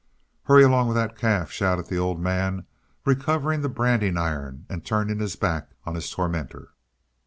[0.45, 2.65] "Hurry along with that calf!" shouted the Old Man,
[3.05, 6.71] recovering the branding iron and turning his back on his tormentor.